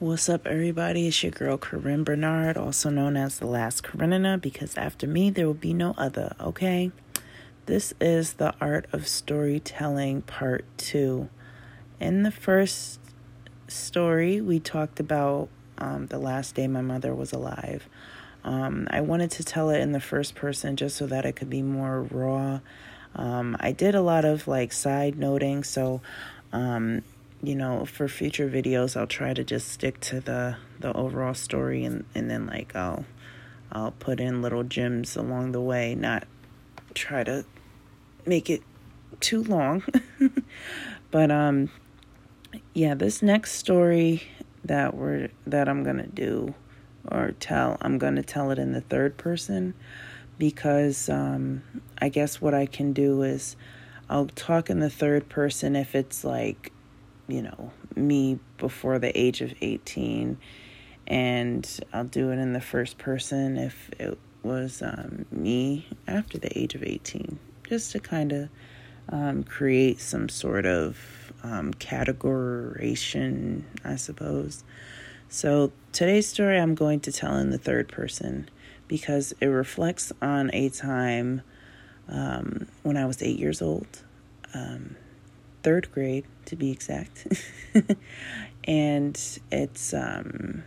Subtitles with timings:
[0.00, 1.06] What's up, everybody?
[1.06, 5.46] It's your girl Corinne Bernard, also known as the Last Karenina, because after me there
[5.46, 6.90] will be no other, okay?
[7.66, 11.28] This is the Art of Storytelling Part 2.
[12.00, 12.98] In the first
[13.68, 17.88] story, we talked about um, the last day my mother was alive.
[18.42, 21.50] Um, I wanted to tell it in the first person just so that it could
[21.50, 22.58] be more raw.
[23.14, 26.00] Um, I did a lot of like side noting, so
[26.52, 27.02] um,
[27.46, 31.84] you know, for future videos, I'll try to just stick to the the overall story,
[31.84, 33.04] and and then like I'll
[33.72, 36.26] I'll put in little gems along the way, not
[36.94, 37.44] try to
[38.26, 38.62] make it
[39.20, 39.82] too long.
[41.10, 41.70] but um,
[42.72, 44.22] yeah, this next story
[44.64, 46.54] that we're that I'm gonna do
[47.10, 49.74] or tell, I'm gonna tell it in the third person
[50.38, 51.62] because um,
[51.98, 53.56] I guess what I can do is
[54.08, 56.72] I'll talk in the third person if it's like
[57.28, 60.38] you know, me before the age of 18.
[61.06, 66.56] And I'll do it in the first person if it was um, me after the
[66.58, 68.48] age of 18, just to kind of
[69.08, 74.64] um, create some sort of um, categorization, I suppose.
[75.28, 78.48] So today's story I'm going to tell in the third person
[78.88, 81.42] because it reflects on a time
[82.08, 84.02] um, when I was eight years old.
[84.52, 84.96] Um,
[85.64, 87.26] third grade to be exact.
[88.64, 90.62] and it's um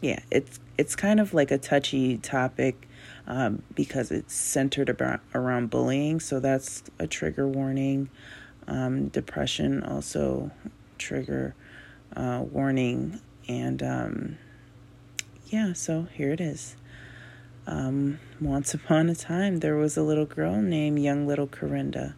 [0.00, 2.88] yeah, it's it's kind of like a touchy topic
[3.26, 8.10] um, because it's centered about around bullying, so that's a trigger warning.
[8.66, 10.50] Um, depression also
[10.98, 11.54] trigger
[12.14, 14.38] uh, warning, and um,
[15.46, 16.76] yeah, so here it is.
[17.66, 22.14] Um, once upon a time, there was a little girl named Young Little Corinda.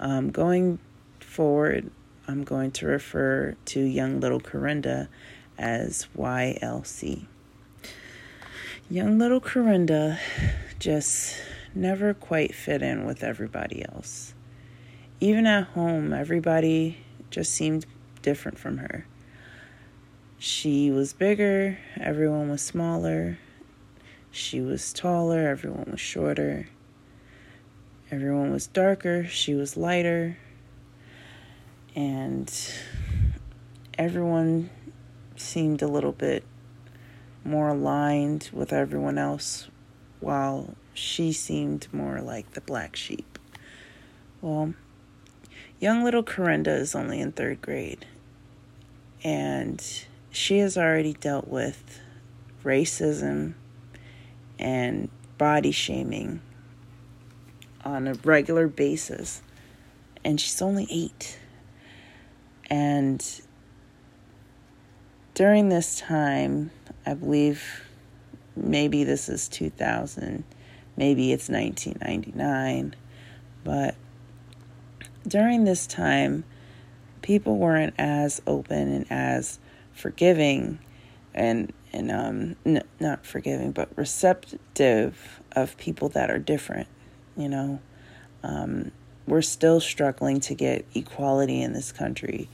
[0.00, 0.80] Um, going
[1.32, 1.90] forward,
[2.28, 5.08] I'm going to refer to young little Corinda
[5.56, 7.24] as YLC.
[8.90, 10.18] Young little Corinda
[10.78, 11.34] just
[11.74, 14.34] never quite fit in with everybody else.
[15.20, 16.98] Even at home, everybody
[17.30, 17.86] just seemed
[18.20, 19.06] different from her.
[20.38, 23.38] She was bigger, everyone was smaller.
[24.30, 26.68] She was taller, everyone was shorter.
[28.10, 30.36] Everyone was darker, she was lighter
[31.94, 32.52] and
[33.98, 34.70] everyone
[35.36, 36.44] seemed a little bit
[37.44, 39.68] more aligned with everyone else,
[40.20, 43.38] while she seemed more like the black sheep.
[44.40, 44.74] Well,
[45.80, 48.06] young little Corinda is only in third grade,
[49.24, 49.84] and
[50.30, 52.00] she has already dealt with
[52.64, 53.54] racism
[54.58, 56.40] and body shaming
[57.84, 59.42] on a regular basis,
[60.24, 61.38] and she's only eight.
[62.72, 63.22] And
[65.34, 66.70] during this time,
[67.04, 67.84] I believe
[68.56, 70.42] maybe this is 2000,
[70.96, 72.94] maybe it's 1999,
[73.62, 73.94] but
[75.28, 76.44] during this time,
[77.20, 79.58] people weren't as open and as
[79.92, 80.78] forgiving
[81.34, 86.88] and and um n- not forgiving but receptive of people that are different
[87.36, 87.80] you know?
[88.42, 88.90] Um
[89.26, 92.48] we're still struggling to get equality in this country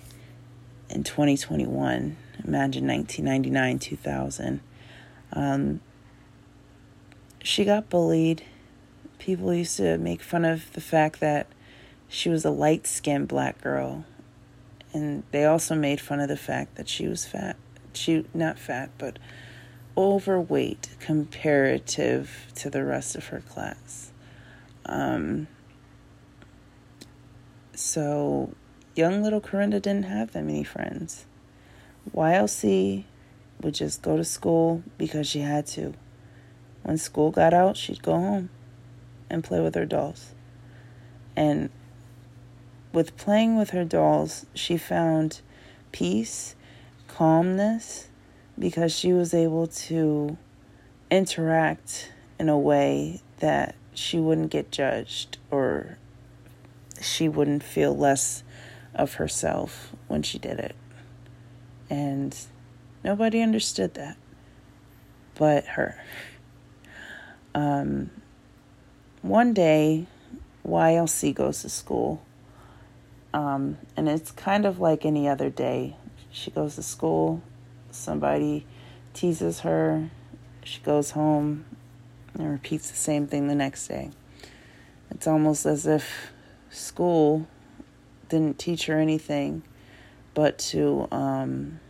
[0.90, 2.16] in 2021.
[2.44, 4.60] Imagine 1999, 2000.
[5.32, 5.80] Um,
[7.42, 8.42] she got bullied.
[9.18, 11.46] People used to make fun of the fact that
[12.08, 14.04] she was a light skinned black girl.
[14.92, 17.56] And they also made fun of the fact that she was fat.
[17.92, 19.18] She, not fat, but
[19.96, 24.12] overweight comparative to the rest of her class.
[24.86, 25.48] Um,
[27.74, 28.54] so
[28.98, 31.24] young little Corinda didn't have that many friends.
[32.12, 33.04] YLC
[33.62, 35.94] would just go to school because she had to.
[36.82, 38.50] When school got out, she'd go home
[39.30, 40.32] and play with her dolls.
[41.36, 41.70] And
[42.92, 45.42] with playing with her dolls, she found
[45.92, 46.56] peace,
[47.06, 48.08] calmness,
[48.58, 50.36] because she was able to
[51.08, 55.98] interact in a way that she wouldn't get judged or
[57.00, 58.42] she wouldn't feel less
[58.98, 60.74] of herself when she did it.
[61.88, 62.36] And
[63.02, 64.18] nobody understood that
[65.38, 65.96] but her.
[67.54, 68.10] Um,
[69.22, 70.06] one day,
[70.66, 72.22] YLC goes to school,
[73.32, 75.96] um, and it's kind of like any other day.
[76.30, 77.40] She goes to school,
[77.90, 78.66] somebody
[79.14, 80.10] teases her,
[80.64, 81.64] she goes home,
[82.34, 84.10] and repeats the same thing the next day.
[85.10, 86.32] It's almost as if
[86.70, 87.46] school
[88.28, 89.62] didn't teach her anything
[90.34, 91.80] but to um,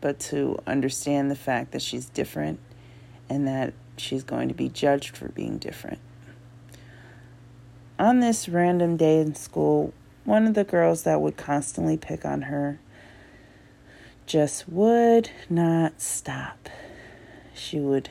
[0.00, 2.58] but to understand the fact that she's different
[3.28, 5.98] and that she's going to be judged for being different.
[7.98, 9.92] On this random day in school,
[10.24, 12.80] one of the girls that would constantly pick on her
[14.24, 16.70] just would not stop.
[17.52, 18.08] She would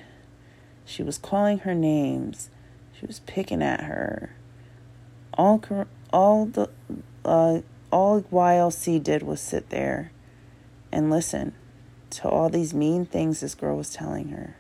[0.86, 2.50] she was calling her names.
[3.00, 4.36] She was picking at her.
[5.34, 5.58] All
[6.12, 6.70] all the
[7.26, 7.62] uh,
[7.92, 10.12] all YLC did was sit there
[10.92, 11.54] and listen
[12.12, 14.56] to all these mean things this girl was telling her.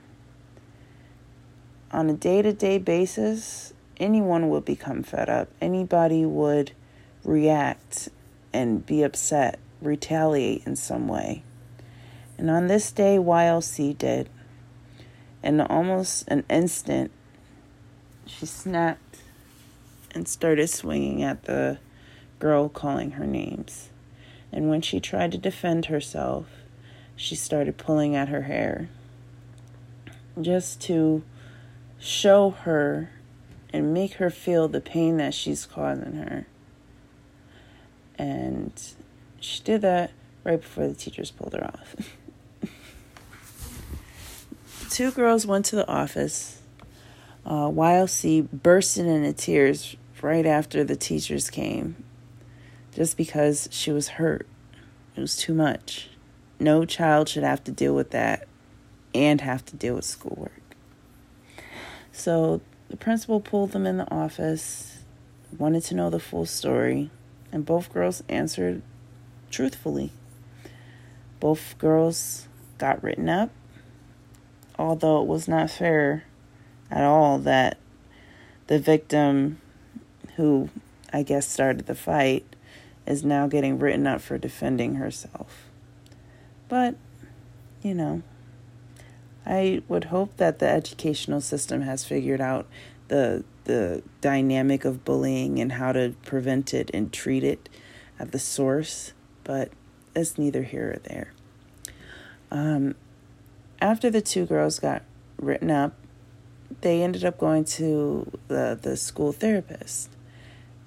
[1.92, 5.50] On a day to day basis, anyone would become fed up.
[5.60, 6.72] Anybody would
[7.24, 8.10] react
[8.54, 11.44] and be upset, retaliate in some way.
[12.38, 14.30] And on this day, YLC did.
[15.44, 17.12] In almost an instant,
[18.26, 19.22] she snapped
[20.14, 21.80] and started swinging at the
[22.40, 23.90] girl calling her names.
[24.52, 26.48] And when she tried to defend herself,
[27.16, 28.90] she started pulling at her hair
[30.42, 31.24] just to
[32.00, 33.12] show her
[33.72, 36.48] and make her feel the pain that she's causing her.
[38.18, 38.82] And
[39.40, 40.12] she did that
[40.44, 41.96] right before the teachers pulled her off.
[44.90, 46.59] Two girls went to the office.
[47.46, 52.04] Uh, YLC bursted into tears right after the teachers came
[52.94, 54.48] just because she was hurt.
[55.16, 56.10] It was too much.
[56.60, 58.48] No child should have to deal with that
[59.14, 60.62] and have to deal with schoolwork.
[62.12, 65.00] So the principal pulled them in the office,
[65.58, 67.10] wanted to know the full story,
[67.52, 68.82] and both girls answered
[69.50, 70.12] truthfully.
[71.40, 72.48] Both girls
[72.78, 73.52] got written up,
[74.78, 76.26] although it was not fair
[76.92, 77.78] at all that
[78.68, 79.60] the victim,
[80.36, 80.70] who
[81.12, 82.56] I guess started the fight,
[83.06, 85.66] is now getting written up for defending herself.
[86.68, 86.96] But,
[87.82, 88.22] you know,
[89.46, 92.68] I would hope that the educational system has figured out
[93.08, 97.70] the the dynamic of bullying and how to prevent it and treat it
[98.18, 99.14] at the source,
[99.44, 99.70] but
[100.16, 101.34] it's neither here or there.
[102.50, 102.96] Um,
[103.80, 105.04] after the two girls got
[105.38, 105.94] written up,
[106.82, 110.10] they ended up going to the, the school therapist.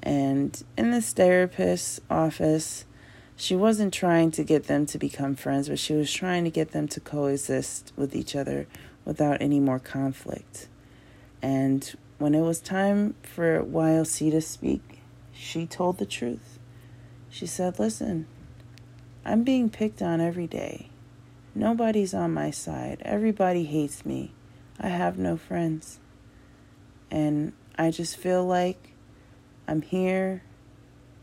[0.02, 2.84] And in this therapist's office,
[3.36, 6.72] she wasn't trying to get them to become friends, but she was trying to get
[6.72, 8.66] them to coexist with each other
[9.04, 10.68] without any more conflict.
[11.40, 15.00] And when it was time for YLC to speak,
[15.32, 16.58] she told the truth.
[17.30, 18.26] She said, Listen,
[19.24, 20.90] I'm being picked on every day.
[21.54, 23.02] Nobody's on my side.
[23.04, 24.32] Everybody hates me.
[24.80, 26.00] I have no friends.
[27.10, 28.94] And I just feel like
[29.68, 30.42] I'm here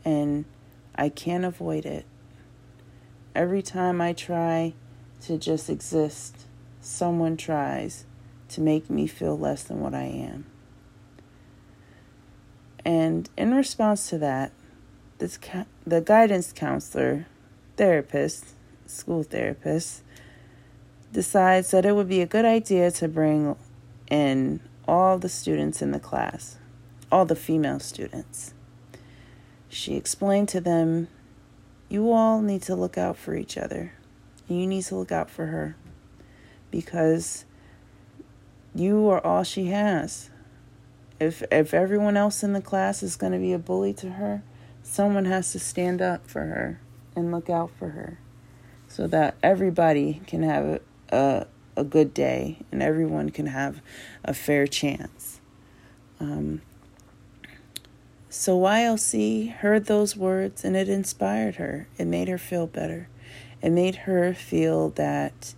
[0.04, 0.44] and
[0.94, 2.06] I can't avoid it.
[3.34, 4.74] Every time I try
[5.22, 6.46] to just exist,
[6.80, 8.04] someone tries
[8.48, 10.46] to make me feel less than what I am.
[12.84, 14.52] And in response to that,
[15.18, 15.38] this
[15.86, 17.26] the guidance counselor,
[17.76, 18.54] therapist,
[18.86, 20.02] school therapist,
[21.12, 23.56] decides that it would be a good idea to bring
[24.10, 26.56] in all the students in the class
[27.10, 28.54] all the female students.
[29.68, 31.08] She explained to them,
[31.88, 33.92] You all need to look out for each other.
[34.48, 35.76] You need to look out for her
[36.70, 37.44] because
[38.74, 40.30] you are all she has.
[41.18, 44.42] If if everyone else in the class is going to be a bully to her,
[44.82, 46.80] someone has to stand up for her
[47.14, 48.18] and look out for her
[48.88, 53.80] so that everybody can have a, a, good day and everyone can have
[54.24, 55.40] a fair chance.
[56.18, 56.62] Um,
[58.28, 61.88] so YLC heard those words and it inspired her.
[61.98, 63.08] It made her feel better.
[63.62, 65.54] It made her feel that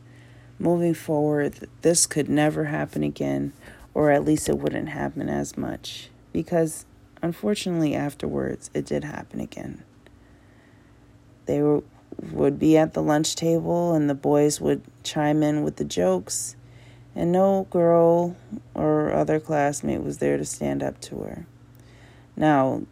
[0.59, 3.53] moving forward, this could never happen again,
[3.95, 6.09] or at least it wouldn't happen as much.
[6.33, 6.87] Because
[7.21, 9.83] unfortunately, afterwards, it did happen again.
[11.47, 11.83] They were,
[12.31, 16.57] would be at the lunch table, and the boys would chime in with the jokes,
[17.15, 18.37] and no girl
[18.75, 21.47] or other classmate was there to stand up to her.
[22.37, 22.83] Now,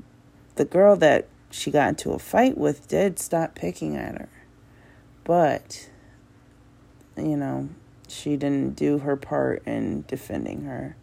[0.56, 4.28] the girl that she got into a fight with did stop picking at her.
[5.24, 5.90] But,
[7.16, 7.68] you know,
[8.08, 10.96] she didn't do her part in defending her.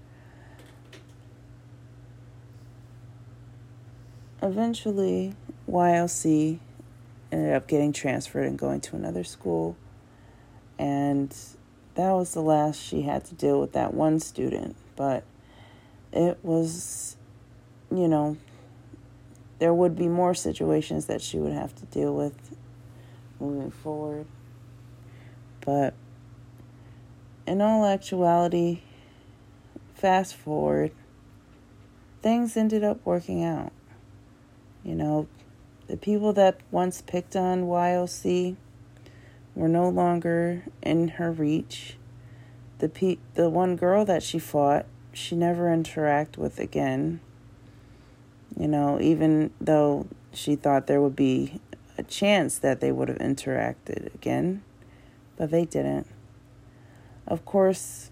[4.42, 5.34] Eventually,
[5.70, 6.60] YLC
[7.32, 9.76] ended up getting transferred and going to another school.
[10.80, 11.36] And
[11.96, 14.76] that was the last she had to deal with that one student.
[14.96, 15.24] But
[16.12, 17.18] it was
[17.92, 18.38] you know,
[19.60, 22.56] there would be more situations that she would have to deal with
[23.40, 24.26] moving forward.
[25.62, 25.94] But
[27.46, 28.82] in all actuality,
[29.94, 30.92] fast forward,
[32.22, 33.72] things ended up working out.
[34.84, 35.28] You know,
[35.88, 38.56] the people that once picked on YLC
[39.56, 41.98] were no longer in her reach.
[42.80, 47.22] The pe- the one girl that she fought, she never interacted with again.
[48.58, 51.60] You know, even though she thought there would be
[51.98, 54.64] a chance that they would have interacted again,
[55.36, 56.08] but they didn't.
[57.26, 58.12] Of course,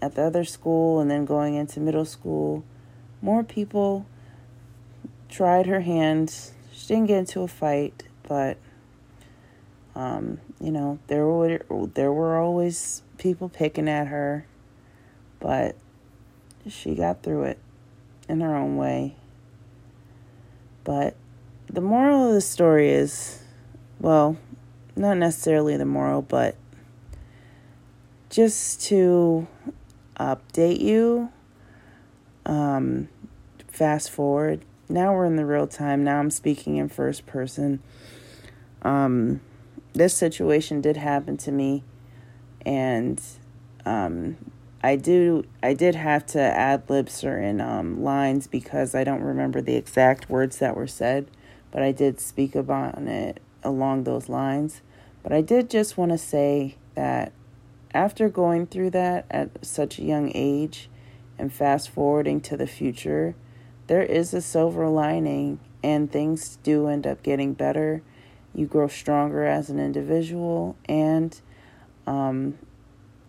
[0.00, 2.64] at the other school and then going into middle school,
[3.20, 4.06] more people
[5.28, 6.34] tried her hand.
[6.76, 8.58] She didn't get into a fight, but
[9.94, 11.60] um, you know, there were
[11.94, 14.46] there were always people picking at her,
[15.40, 15.74] but
[16.68, 17.58] she got through it
[18.28, 19.16] in her own way.
[20.84, 21.16] But
[21.66, 23.42] the moral of the story is
[23.98, 24.36] well,
[24.94, 26.56] not necessarily the moral, but
[28.28, 29.48] just to
[30.20, 31.30] update you,
[32.44, 33.08] um,
[33.66, 34.62] fast forward.
[34.88, 36.04] Now we're in the real time.
[36.04, 37.82] Now I'm speaking in first person.
[38.82, 39.40] Um,
[39.92, 41.82] this situation did happen to me,
[42.64, 43.20] and
[43.84, 44.36] um,
[44.82, 49.60] I do I did have to ad lib certain um, lines because I don't remember
[49.60, 51.28] the exact words that were said,
[51.72, 54.82] but I did speak about it along those lines.
[55.22, 57.32] But I did just want to say that
[57.92, 60.88] after going through that at such a young age
[61.38, 63.34] and fast forwarding to the future,
[63.86, 68.02] there is a silver lining and things do end up getting better.
[68.54, 71.38] You grow stronger as an individual and
[72.06, 72.58] um,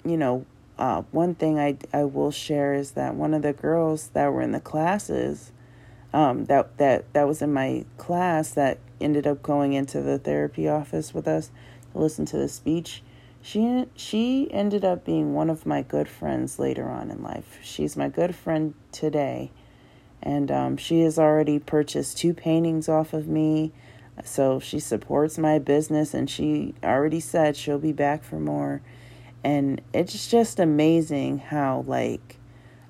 [0.05, 0.45] you know,
[0.77, 4.41] uh, one thing I, I will share is that one of the girls that were
[4.41, 5.51] in the classes
[6.13, 10.67] um, that that that was in my class that ended up going into the therapy
[10.67, 11.51] office with us
[11.91, 13.03] to listen to the speech.
[13.41, 17.59] She she ended up being one of my good friends later on in life.
[17.61, 19.51] She's my good friend today,
[20.21, 23.71] and um, she has already purchased two paintings off of me.
[24.23, 28.81] So she supports my business, and she already said she'll be back for more.
[29.43, 32.37] And it's just amazing how like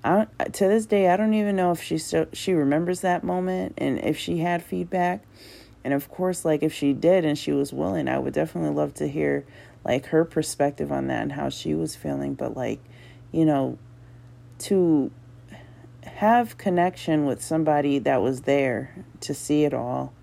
[0.03, 3.74] I to this day I don't even know if she still she remembers that moment
[3.77, 5.24] and if she had feedback.
[5.84, 8.93] And of course, like if she did and she was willing, I would definitely love
[8.96, 9.46] to hear
[9.84, 12.34] like her perspective on that and how she was feeling.
[12.34, 12.79] But like,
[13.31, 13.77] you know,
[14.60, 15.12] to
[16.15, 20.13] have connection with somebody that was there to see it all,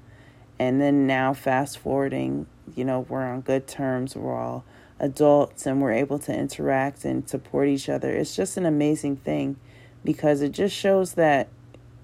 [0.58, 4.16] and then now fast forwarding, you know, we're on good terms.
[4.16, 4.64] We're all
[4.98, 8.12] adults and we're able to interact and support each other.
[8.12, 9.56] It's just an amazing thing
[10.04, 11.48] because it just shows that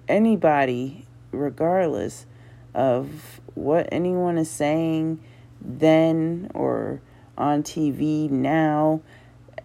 [0.09, 2.27] anybody, regardless
[2.75, 5.21] of what anyone is saying
[5.61, 7.01] then or
[7.37, 9.01] on TV now,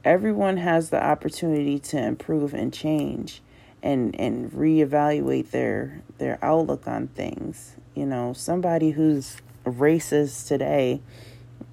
[0.04, 3.42] everyone has the opportunity to improve and change
[3.86, 7.76] and and reevaluate their their outlook on things.
[7.94, 11.02] You know, somebody who's racist today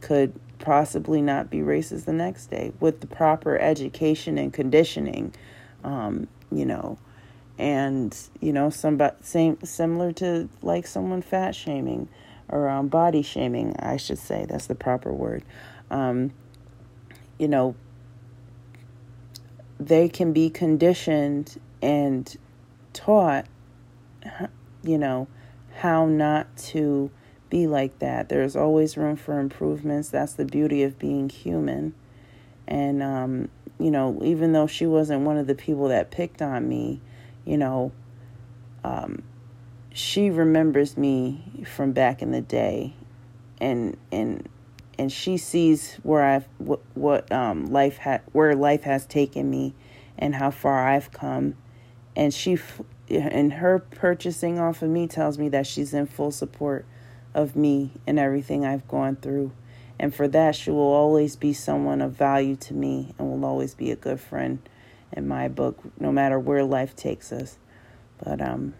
[0.00, 5.35] could possibly not be racist the next day with the proper education and conditioning.
[5.83, 6.99] Um, you know,
[7.59, 12.09] and you know, somebody same similar to like someone fat shaming
[12.49, 14.45] or um, body shaming, I should say.
[14.49, 15.45] That's the proper word.
[15.90, 16.33] Um,
[17.38, 17.75] you know,
[19.81, 22.36] they can be conditioned and
[22.92, 23.46] taught,
[24.82, 25.28] you know,
[25.76, 27.10] how not to
[27.50, 28.30] be like that.
[28.30, 30.08] There's always room for improvements.
[30.08, 31.94] That's the beauty of being human.
[32.66, 36.68] And um, you know, even though she wasn't one of the people that picked on
[36.68, 37.00] me,
[37.44, 37.92] you know,
[38.84, 39.22] um,
[39.92, 42.94] she remembers me from back in the day,
[43.60, 44.48] and and
[44.98, 49.74] and she sees where I've what, what um life had where life has taken me,
[50.16, 51.56] and how far I've come,
[52.14, 52.59] and she
[53.09, 56.87] and her purchasing off of me tells me that she's in full support
[57.35, 59.52] of me and everything I've gone through.
[59.99, 63.75] And for that, she will always be someone of value to me and will always
[63.75, 64.59] be a good friend
[65.12, 67.59] in my book, no matter where life takes us.
[68.23, 68.75] But um,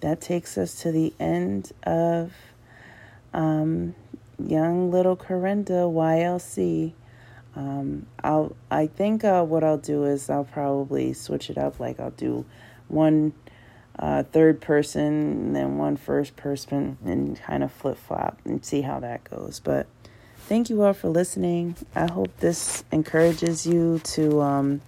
[0.00, 2.32] that takes us to the end of
[3.32, 3.94] um,
[4.44, 6.92] young little Corinda YLC.
[7.56, 11.80] Um, I'll I think uh, what I'll do is I'll probably switch it up.
[11.80, 12.44] Like I'll do
[12.88, 13.32] one
[13.98, 18.82] uh, third person and then one first person and kind of flip flop and see
[18.82, 19.58] how that goes.
[19.58, 19.86] But
[20.36, 21.76] thank you all for listening.
[21.94, 24.82] I hope this encourages you to, um,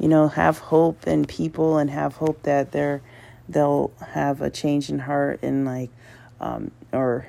[0.00, 3.02] you know, have hope in people and have hope that they're
[3.46, 5.90] they'll have a change in heart and like,
[6.40, 7.26] um, or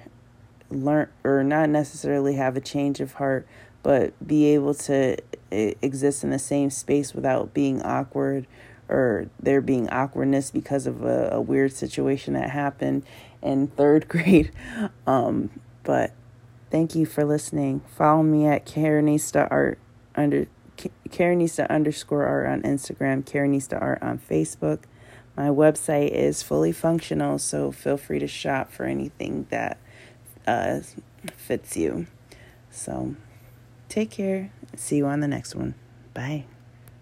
[0.70, 3.46] learn or not necessarily have a change of heart,
[3.86, 5.16] but be able to
[5.52, 8.48] exist in the same space without being awkward
[8.90, 13.06] or there being awkwardness because of a, a weird situation that happened
[13.44, 14.52] in third grade.
[15.06, 15.52] Um,
[15.84, 16.14] but
[16.72, 17.82] thank you for listening.
[17.96, 19.78] Follow me at Karenista Art
[20.16, 20.48] under
[21.10, 24.80] Karenista underscore art on Instagram, Karenista art on Facebook.
[25.38, 29.78] My website is fully functional, so feel free to shop for anything that
[30.48, 30.80] uh,
[31.38, 32.08] fits you.
[32.72, 33.16] So
[33.96, 34.52] take care.
[34.76, 35.74] See you on the next one.
[36.14, 36.44] Bye.